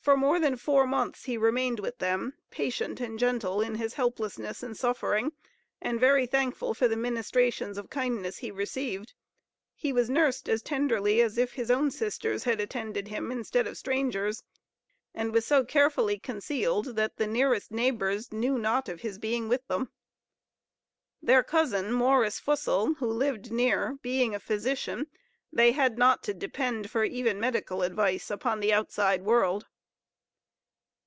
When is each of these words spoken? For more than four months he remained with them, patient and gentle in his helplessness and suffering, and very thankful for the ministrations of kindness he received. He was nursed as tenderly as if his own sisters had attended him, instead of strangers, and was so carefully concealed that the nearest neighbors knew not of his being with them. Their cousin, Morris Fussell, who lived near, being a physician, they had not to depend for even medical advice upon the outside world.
For 0.00 0.16
more 0.16 0.40
than 0.40 0.56
four 0.56 0.84
months 0.84 1.26
he 1.26 1.36
remained 1.36 1.78
with 1.78 1.98
them, 1.98 2.34
patient 2.50 3.00
and 3.00 3.16
gentle 3.20 3.60
in 3.60 3.76
his 3.76 3.94
helplessness 3.94 4.60
and 4.60 4.76
suffering, 4.76 5.30
and 5.80 6.00
very 6.00 6.26
thankful 6.26 6.74
for 6.74 6.88
the 6.88 6.96
ministrations 6.96 7.78
of 7.78 7.88
kindness 7.88 8.38
he 8.38 8.50
received. 8.50 9.12
He 9.76 9.92
was 9.92 10.10
nursed 10.10 10.48
as 10.48 10.60
tenderly 10.60 11.20
as 11.20 11.38
if 11.38 11.52
his 11.52 11.70
own 11.70 11.92
sisters 11.92 12.42
had 12.42 12.60
attended 12.60 13.06
him, 13.06 13.30
instead 13.30 13.68
of 13.68 13.78
strangers, 13.78 14.42
and 15.14 15.32
was 15.32 15.46
so 15.46 15.64
carefully 15.64 16.18
concealed 16.18 16.96
that 16.96 17.16
the 17.16 17.28
nearest 17.28 17.70
neighbors 17.70 18.32
knew 18.32 18.58
not 18.58 18.88
of 18.88 19.02
his 19.02 19.18
being 19.18 19.48
with 19.48 19.64
them. 19.68 19.88
Their 21.22 21.44
cousin, 21.44 21.92
Morris 21.92 22.40
Fussell, 22.40 22.94
who 22.94 23.06
lived 23.06 23.52
near, 23.52 23.98
being 24.02 24.34
a 24.34 24.40
physician, 24.40 25.06
they 25.52 25.70
had 25.70 25.96
not 25.96 26.24
to 26.24 26.34
depend 26.34 26.90
for 26.90 27.04
even 27.04 27.38
medical 27.38 27.82
advice 27.82 28.32
upon 28.32 28.58
the 28.58 28.72
outside 28.72 29.22
world. 29.22 29.64